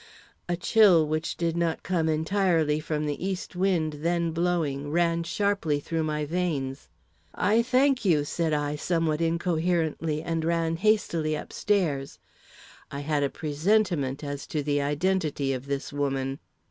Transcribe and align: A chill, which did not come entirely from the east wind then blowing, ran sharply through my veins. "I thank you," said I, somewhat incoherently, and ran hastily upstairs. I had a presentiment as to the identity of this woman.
A 0.49 0.57
chill, 0.57 1.05
which 1.07 1.37
did 1.37 1.55
not 1.55 1.83
come 1.83 2.09
entirely 2.09 2.79
from 2.79 3.05
the 3.05 3.23
east 3.23 3.55
wind 3.55 3.97
then 4.01 4.31
blowing, 4.31 4.89
ran 4.89 5.21
sharply 5.21 5.79
through 5.79 6.01
my 6.01 6.25
veins. 6.25 6.89
"I 7.35 7.61
thank 7.61 8.03
you," 8.03 8.23
said 8.23 8.51
I, 8.51 8.77
somewhat 8.77 9.21
incoherently, 9.21 10.23
and 10.23 10.43
ran 10.43 10.77
hastily 10.77 11.35
upstairs. 11.35 12.17
I 12.89 13.01
had 13.01 13.21
a 13.21 13.29
presentiment 13.29 14.23
as 14.23 14.47
to 14.47 14.63
the 14.63 14.81
identity 14.81 15.53
of 15.53 15.67
this 15.67 15.93
woman. 15.93 16.39